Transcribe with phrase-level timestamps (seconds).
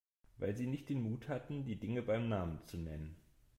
[0.39, 3.15] Weil Sie nicht den Mut hatten, die Dinge beim Namen zu nennen.